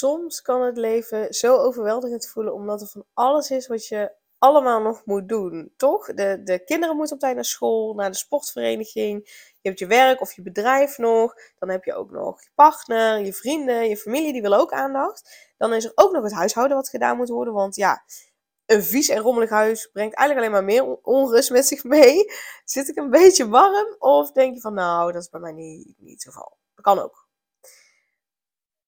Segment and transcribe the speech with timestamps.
[0.00, 4.82] Soms kan het leven zo overweldigend voelen, omdat er van alles is wat je allemaal
[4.82, 6.06] nog moet doen, toch?
[6.06, 9.20] De, de kinderen moeten op tijd naar school, naar de sportvereniging.
[9.60, 11.34] Je hebt je werk of je bedrijf nog.
[11.58, 15.52] Dan heb je ook nog je partner, je vrienden, je familie, die willen ook aandacht.
[15.56, 18.04] Dan is er ook nog het huishouden wat gedaan moet worden, want ja...
[18.66, 22.32] Een vies en rommelig huis brengt eigenlijk alleen maar meer onrust met zich mee.
[22.64, 23.96] Zit ik een beetje warm?
[23.98, 26.56] Of denk je van, nou, dat is bij mij niet, niet het geval.
[26.74, 27.19] Dat kan ook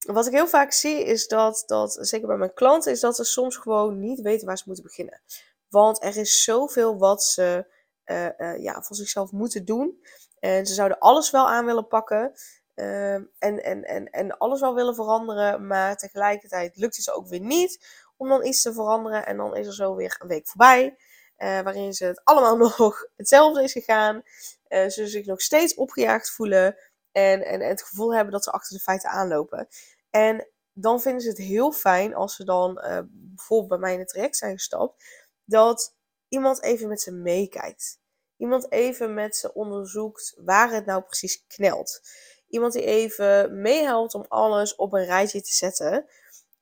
[0.06, 3.25] wat ik heel vaak zie is dat, dat, zeker bij mijn klanten, is dat ze
[3.25, 5.20] soms gewoon niet weten waar ze moeten beginnen.
[5.69, 7.67] Want er is zoveel wat ze
[8.06, 10.03] uh, ja, van zichzelf moeten doen.
[10.39, 12.33] En ze zouden alles wel aan willen pakken.
[12.75, 15.67] Uh, en, en, en, en alles wel willen veranderen.
[15.67, 17.86] Maar tegelijkertijd lukt het ze ook weer niet
[18.17, 19.27] om dan iets te veranderen.
[19.27, 20.97] En dan is er zo weer een week voorbij.
[21.36, 24.23] waarin ze het allemaal nog hetzelfde is gegaan.
[24.69, 26.77] ze zich nog steeds opgejaagd voelen.
[27.13, 29.69] En, en, en het gevoel hebben dat ze achter de feiten aanlopen.
[30.11, 33.99] En dan vinden ze het heel fijn als ze dan uh, bijvoorbeeld bij mij in
[33.99, 35.05] het traject zijn gestapt,
[35.45, 35.97] dat
[36.29, 38.01] iemand even met ze meekijkt.
[38.37, 42.01] Iemand even met ze onderzoekt waar het nou precies knelt.
[42.49, 46.07] Iemand die even meehelpt om alles op een rijtje te zetten.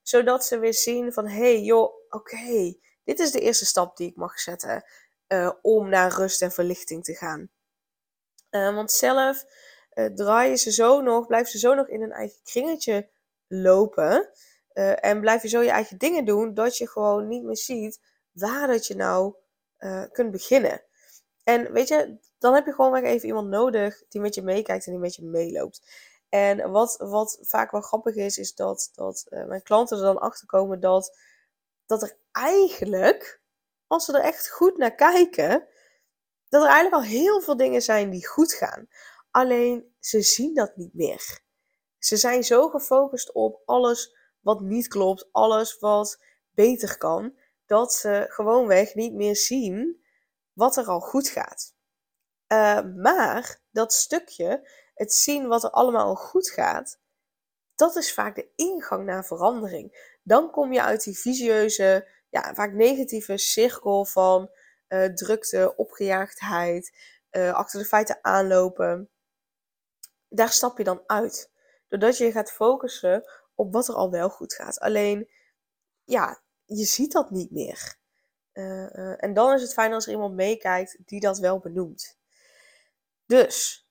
[0.02, 4.08] Zodat ze weer zien van, hé hey, joh, oké, dit is de eerste stap die
[4.08, 4.84] ik mag zetten
[5.28, 7.50] uh, om naar rust en verlichting te gaan.
[8.50, 9.44] Uh, want zelf
[10.06, 13.08] draaien ze zo nog, blijven ze zo nog in hun eigen kringetje
[13.46, 14.30] lopen.
[14.74, 18.00] Uh, en blijf je zo je eigen dingen doen, dat je gewoon niet meer ziet
[18.32, 19.34] waar dat je nou
[19.78, 20.82] uh, kunt beginnen.
[21.44, 24.86] En weet je, dan heb je gewoon weer even iemand nodig die met je meekijkt
[24.86, 25.82] en die met je meeloopt.
[26.28, 30.46] En wat, wat vaak wel grappig is, is dat, dat mijn klanten er dan achter
[30.46, 31.16] komen dat,
[31.86, 33.40] dat er eigenlijk,
[33.86, 35.68] als ze er echt goed naar kijken,
[36.48, 38.88] dat er eigenlijk al heel veel dingen zijn die goed gaan.
[39.30, 41.40] Alleen ze zien dat niet meer.
[41.98, 46.22] Ze zijn zo gefocust op alles wat niet klopt, alles wat
[46.54, 47.34] beter kan,
[47.66, 50.04] dat ze gewoonweg niet meer zien
[50.52, 51.74] wat er al goed gaat.
[52.52, 56.98] Uh, maar dat stukje, het zien wat er allemaal al goed gaat,
[57.74, 60.16] dat is vaak de ingang naar verandering.
[60.22, 64.50] Dan kom je uit die visieuze, ja, vaak negatieve cirkel van
[64.88, 66.96] uh, drukte, opgejaagdheid,
[67.30, 69.10] uh, achter de feiten aanlopen.
[70.30, 71.50] Daar stap je dan uit.
[71.88, 73.24] Doordat je gaat focussen
[73.54, 74.78] op wat er al wel goed gaat.
[74.78, 75.30] Alleen,
[76.04, 77.98] ja, je ziet dat niet meer.
[78.52, 82.18] Uh, uh, en dan is het fijn als er iemand meekijkt die dat wel benoemt.
[83.26, 83.88] Dus,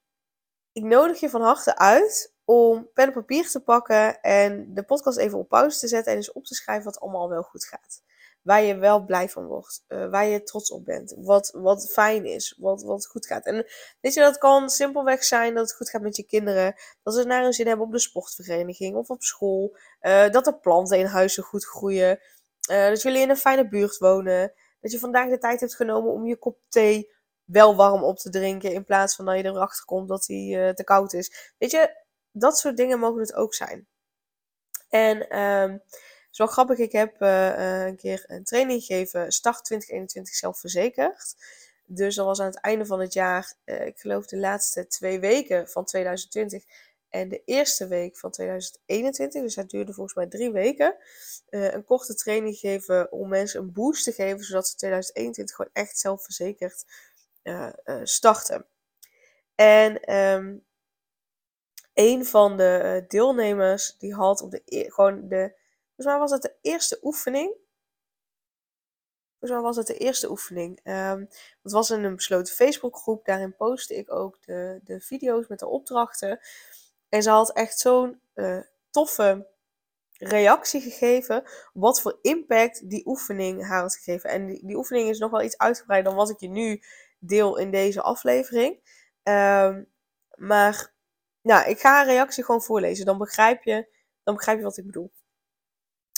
[0.71, 5.17] ik nodig je van harte uit om pen en papier te pakken en de podcast
[5.17, 8.01] even op pauze te zetten en eens op te schrijven wat allemaal wel goed gaat
[8.49, 12.25] waar je wel blij van wordt, uh, waar je trots op bent, wat, wat fijn
[12.25, 13.45] is, wat, wat goed gaat.
[13.45, 13.65] En
[14.01, 17.23] weet je, dat kan simpelweg zijn dat het goed gaat met je kinderen, dat ze
[17.23, 21.05] naar hun zin hebben op de sportvereniging of op school, uh, dat de planten in
[21.05, 22.19] huis zo goed groeien,
[22.71, 26.11] uh, dat jullie in een fijne buurt wonen, dat je vandaag de tijd hebt genomen
[26.11, 27.11] om je kop thee
[27.43, 30.83] wel warm op te drinken, in plaats van dat je erachter komt dat hij te
[30.83, 31.53] koud is.
[31.57, 33.87] Weet je, dat soort dingen mogen het ook zijn.
[34.89, 35.81] En um,
[36.37, 41.35] wel grappig, ik heb uh, een keer een training gegeven, Start 2021 zelfverzekerd.
[41.85, 45.19] Dus dat was aan het einde van het jaar, uh, ik geloof de laatste twee
[45.19, 46.63] weken van 2020
[47.09, 49.41] en de eerste week van 2021.
[49.41, 50.95] Dus dat duurde volgens mij drie weken.
[51.49, 55.97] Een korte training geven om mensen een boost te geven, zodat ze 2021 gewoon echt
[55.97, 56.85] zelfverzekerd
[58.03, 58.65] starten.
[59.55, 60.65] En um,
[61.93, 65.58] een van de deelnemers die had op de, e-, gewoon de
[65.99, 67.55] Volgens mij was het de eerste oefening.
[69.39, 70.79] Volgens mij was het de eerste oefening.
[70.83, 71.29] Um,
[71.61, 73.25] het was in een besloten Facebookgroep.
[73.25, 76.39] Daarin postte ik ook de, de video's met de opdrachten.
[77.09, 79.47] En ze had echt zo'n uh, toffe
[80.17, 81.43] reactie gegeven.
[81.73, 84.29] Wat voor impact die oefening haar had gegeven.
[84.29, 86.81] En die, die oefening is nog wel iets uitgebreider dan wat ik je nu
[87.19, 88.79] deel in deze aflevering.
[89.23, 89.91] Um,
[90.35, 90.93] maar
[91.41, 93.05] nou, ik ga haar reactie gewoon voorlezen.
[93.05, 93.87] Dan begrijp je,
[94.23, 95.11] dan begrijp je wat ik bedoel.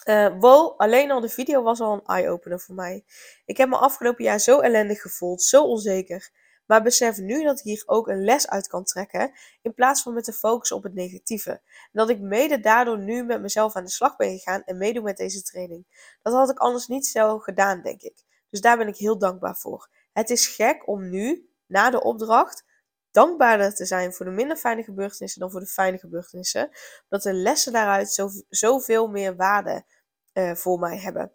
[0.06, 3.03] Uh, wow, alleen al de video was al een eye-opener voor mij.
[3.45, 6.31] Ik heb me afgelopen jaar zo ellendig gevoeld, zo onzeker.
[6.65, 9.31] Maar besef nu dat ik hier ook een les uit kan trekken,
[9.62, 11.51] in plaats van met te focussen op het negatieve.
[11.51, 15.03] En dat ik mede daardoor nu met mezelf aan de slag ben gegaan en meedoe
[15.03, 15.86] met deze training.
[16.21, 18.24] Dat had ik anders niet zo gedaan, denk ik.
[18.50, 19.89] Dus daar ben ik heel dankbaar voor.
[20.13, 22.63] Het is gek om nu, na de opdracht,
[23.11, 26.69] dankbaarder te zijn voor de minder fijne gebeurtenissen dan voor de fijne gebeurtenissen.
[27.09, 29.85] Dat de lessen daaruit zo, zoveel meer waarde
[30.33, 31.31] uh, voor mij hebben.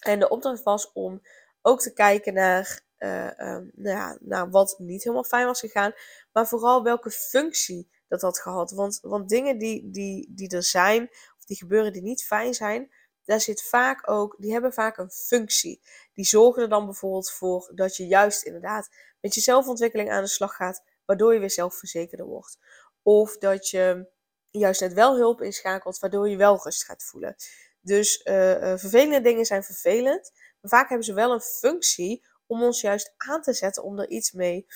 [0.00, 1.22] En de opdracht was om
[1.62, 5.92] ook te kijken naar, uh, nou ja, naar wat niet helemaal fijn was gegaan.
[6.32, 8.70] Maar vooral welke functie dat had gehad.
[8.70, 12.90] Want, want dingen die, die, die er zijn, of die gebeuren die niet fijn zijn,
[13.26, 15.82] daar zit vaak ook, die hebben vaak een functie.
[16.12, 18.88] Die zorgen er dan bijvoorbeeld voor dat je juist inderdaad
[19.20, 22.58] met je zelfontwikkeling aan de slag gaat, waardoor je weer zelfverzekerder wordt.
[23.02, 24.08] Of dat je
[24.50, 27.36] juist net wel hulp inschakelt, waardoor je wel rust gaat voelen.
[27.80, 28.34] Dus uh,
[28.76, 33.42] vervelende dingen zijn vervelend, maar vaak hebben ze wel een functie om ons juist aan
[33.42, 34.66] te zetten om er iets mee,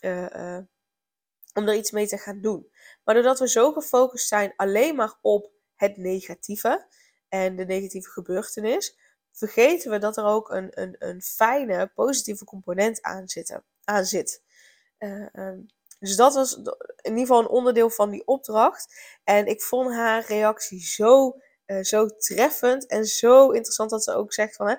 [0.00, 0.58] uh,
[1.54, 2.70] om er iets mee te gaan doen.
[3.04, 6.86] Maar doordat we zo gefocust zijn alleen maar op het negatieve
[7.28, 8.98] en de negatieve gebeurtenis,
[9.32, 14.42] vergeten we dat er ook een, een, een fijne, positieve component aan, zitten, aan zit.
[14.98, 15.66] Um,
[15.98, 16.72] dus dat was in
[17.02, 18.94] ieder geval een onderdeel van die opdracht.
[19.24, 24.32] En ik vond haar reactie zo uh, zo treffend en zo interessant dat ze ook
[24.32, 24.68] zegt van...
[24.68, 24.74] Hè,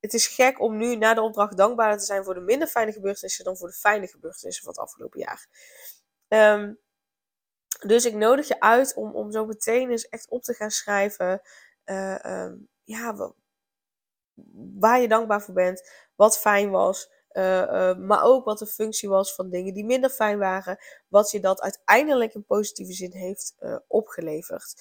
[0.00, 2.92] het is gek om nu na de opdracht dankbaarder te zijn voor de minder fijne
[2.92, 5.48] gebeurtenissen dan voor de fijne gebeurtenissen van het afgelopen jaar.
[6.28, 6.78] Um,
[7.86, 11.40] dus ik nodig je uit om, om zo meteen eens echt op te gaan schrijven.
[11.86, 13.34] Uh, um, ja,
[14.78, 17.14] waar je dankbaar voor bent, wat fijn was.
[17.32, 20.78] Uh, uh, maar ook wat de functie was van dingen die minder fijn waren.
[21.08, 24.74] Wat je dat uiteindelijk in positieve zin heeft uh, opgeleverd.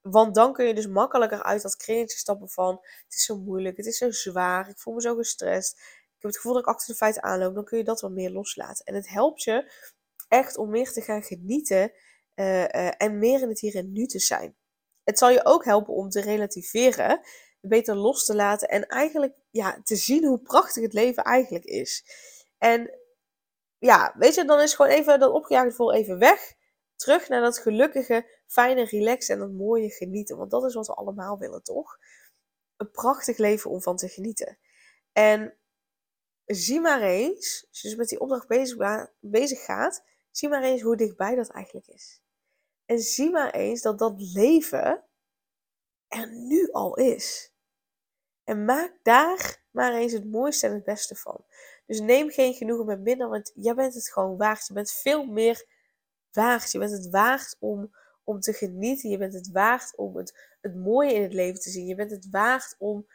[0.00, 2.74] Want dan kun je dus makkelijker uit dat kringetje stappen van...
[3.04, 5.72] Het is zo moeilijk, het is zo zwaar, ik voel me zo gestrest.
[5.76, 7.54] Ik heb het gevoel dat ik achter de feiten aanloop.
[7.54, 8.84] Dan kun je dat wat meer loslaten.
[8.84, 9.72] En het helpt je
[10.28, 11.92] echt om meer te gaan genieten
[12.34, 14.56] en meer in het hier en nu te zijn.
[15.04, 17.20] Het zal je ook helpen om te relativeren,
[17.60, 22.04] beter los te laten en eigenlijk ja, te zien hoe prachtig het leven eigenlijk is.
[22.58, 22.98] En
[23.78, 26.54] ja, weet je, dan is gewoon even dat opgejaagde gevoel even weg
[26.96, 30.36] terug naar dat gelukkige, fijne, relaxen en dat mooie genieten.
[30.36, 31.98] Want dat is wat we allemaal willen, toch?
[32.76, 34.58] Een prachtig leven om van te genieten.
[35.12, 35.56] En
[36.44, 40.82] zie maar eens, als je dus met die opdracht bezig, bezig gaat, zie maar eens
[40.82, 42.22] hoe dichtbij dat eigenlijk is.
[42.86, 45.04] En zie maar eens dat dat leven
[46.08, 47.52] er nu al is.
[48.44, 51.44] En maak daar maar eens het mooiste en het beste van.
[51.86, 54.66] Dus neem geen genoegen met minder, want jij bent het gewoon waard.
[54.66, 55.66] Je bent veel meer
[56.32, 56.72] waard.
[56.72, 57.94] Je bent het waard om,
[58.24, 59.10] om te genieten.
[59.10, 61.86] Je bent het waard om het, het mooie in het leven te zien.
[61.86, 63.06] Je bent het waard om,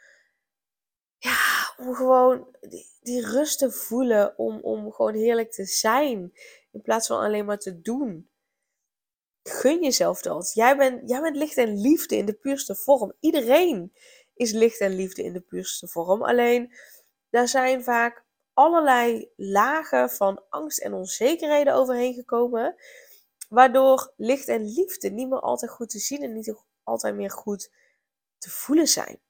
[1.18, 4.38] ja, om gewoon die, die rust te voelen.
[4.38, 6.32] Om, om gewoon heerlijk te zijn.
[6.70, 8.29] In plaats van alleen maar te doen.
[9.50, 10.52] Gun jezelf dat.
[10.54, 13.12] Jij bent, jij bent licht en liefde in de puurste vorm.
[13.20, 13.92] Iedereen
[14.34, 16.22] is licht en liefde in de puurste vorm.
[16.22, 16.72] Alleen,
[17.30, 18.24] daar zijn vaak
[18.54, 22.74] allerlei lagen van angst en onzekerheden overheen gekomen.
[23.48, 27.70] Waardoor licht en liefde niet meer altijd goed te zien en niet altijd meer goed
[28.38, 29.20] te voelen zijn.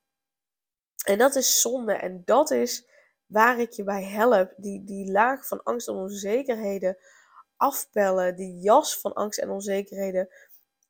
[1.05, 1.93] En dat is zonde.
[1.93, 2.87] En dat is
[3.27, 4.53] waar ik je bij help.
[4.57, 6.97] Die, die laag van angst en onzekerheden
[7.61, 8.37] afpellen.
[8.37, 10.29] Die jas van angst en onzekerheden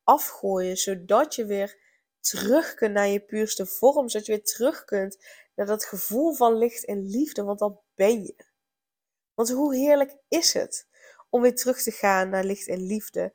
[0.05, 0.77] afgooien.
[0.77, 1.79] Zodat je weer
[2.21, 4.09] terug kunt naar je puurste vorm.
[4.09, 5.19] Zodat je weer terug kunt
[5.55, 7.43] naar dat gevoel van licht en liefde.
[7.43, 8.35] Want dat ben je.
[9.35, 10.89] Want hoe heerlijk is het
[11.31, 13.33] om weer terug te gaan naar licht en liefde.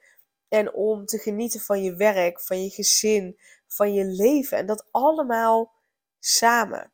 [0.47, 4.57] En om te genieten van je werk, van je gezin, van je leven.
[4.57, 5.73] En dat allemaal
[6.19, 6.91] samen.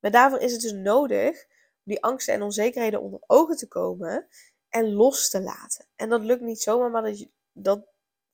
[0.00, 1.46] Maar daarvoor is het dus nodig
[1.84, 4.28] om die angsten en onzekerheden onder ogen te komen
[4.74, 5.84] en los te laten.
[5.96, 7.86] En dat lukt niet zomaar, maar dat, dat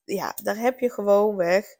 [0.03, 1.77] ja, daar heb je gewoon weg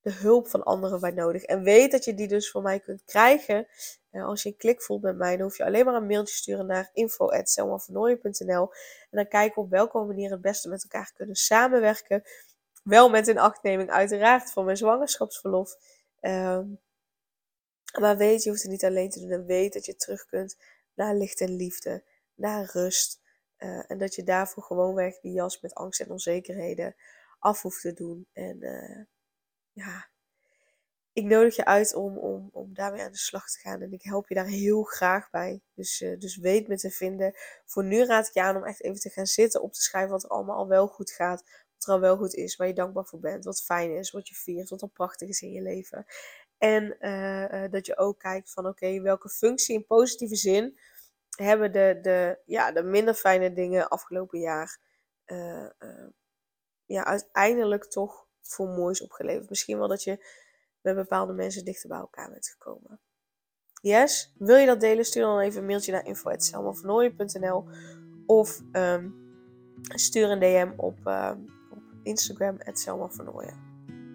[0.00, 1.42] de hulp van anderen bij nodig.
[1.42, 3.66] En weet dat je die dus voor mij kunt krijgen.
[4.10, 6.34] En als je een klik voelt met mij, dan hoef je alleen maar een mailtje
[6.34, 8.72] sturen naar info.selmavernooien.nl
[9.10, 12.22] En dan kijken we op welke manier het beste met elkaar kunnen samenwerken.
[12.82, 15.76] Wel met een achtneming uiteraard van mijn zwangerschapsverlof.
[16.20, 16.80] Um,
[18.00, 19.30] maar weet, je hoeft het niet alleen te doen.
[19.30, 20.56] En weet dat je terug kunt
[20.94, 22.02] naar licht en liefde,
[22.34, 23.24] naar rust.
[23.58, 26.94] Uh, en dat je daarvoor gewoonweg die jas met angst en onzekerheden
[27.38, 28.26] af hoeft te doen.
[28.32, 29.04] En uh,
[29.72, 30.08] ja,
[31.12, 33.80] ik nodig je uit om, om, om daarmee aan de slag te gaan.
[33.82, 35.60] En ik help je daar heel graag bij.
[35.74, 37.34] Dus, uh, dus weet me te vinden.
[37.64, 40.10] Voor nu raad ik je aan om echt even te gaan zitten, op te schrijven
[40.10, 41.42] wat er allemaal al wel goed gaat.
[41.72, 43.44] Wat er al wel goed is, waar je dankbaar voor bent.
[43.44, 46.06] Wat fijn is, wat je viert, wat er prachtig is in je leven.
[46.58, 46.96] En
[47.70, 50.78] dat je ook kijkt van oké, welke functie in positieve zin
[51.36, 54.78] hebben de, de, ja, de minder fijne dingen afgelopen jaar
[55.26, 56.08] uh, uh,
[56.84, 59.48] ja, uiteindelijk toch voor moois opgeleverd.
[59.48, 60.26] Misschien wel dat je
[60.80, 63.00] met bepaalde mensen dichter bij elkaar bent gekomen.
[63.80, 64.34] Yes?
[64.38, 65.04] Wil je dat delen?
[65.04, 67.68] Stuur dan even een mailtje naar info.selmavernooien.nl
[68.26, 69.14] of um,
[69.78, 71.32] stuur een DM op, uh,
[71.70, 73.08] op Instagram, Selma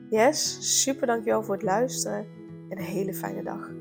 [0.10, 0.58] Yes?
[0.82, 2.28] Super dankjewel voor het luisteren
[2.70, 3.81] en een hele fijne dag.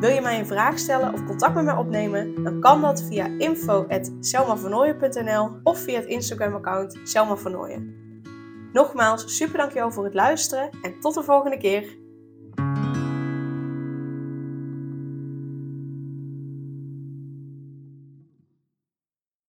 [0.00, 2.42] Wil je mij een vraag stellen of contact met mij opnemen?
[2.42, 7.36] Dan kan dat via info.selmavernooien.nl of via het Instagram account Selma
[8.72, 11.99] Nogmaals, super dankjewel voor het luisteren en tot de volgende keer.